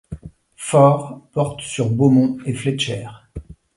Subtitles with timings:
[0.55, 3.05] Fort, porte sur Beaumont et Fletcher.